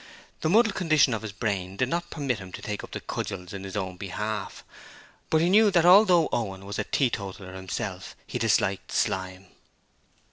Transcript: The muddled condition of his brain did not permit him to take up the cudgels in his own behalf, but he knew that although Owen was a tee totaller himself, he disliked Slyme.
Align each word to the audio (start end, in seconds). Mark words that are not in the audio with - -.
The 0.39 0.49
muddled 0.49 0.73
condition 0.73 1.13
of 1.13 1.21
his 1.21 1.31
brain 1.31 1.75
did 1.77 1.87
not 1.87 2.09
permit 2.09 2.39
him 2.39 2.51
to 2.53 2.61
take 2.63 2.83
up 2.83 2.89
the 2.89 3.01
cudgels 3.01 3.53
in 3.53 3.63
his 3.63 3.75
own 3.77 3.97
behalf, 3.97 4.63
but 5.29 5.41
he 5.41 5.47
knew 5.51 5.69
that 5.69 5.85
although 5.85 6.27
Owen 6.31 6.65
was 6.65 6.79
a 6.79 6.83
tee 6.83 7.11
totaller 7.11 7.53
himself, 7.53 8.15
he 8.25 8.39
disliked 8.39 8.91
Slyme. 8.91 9.45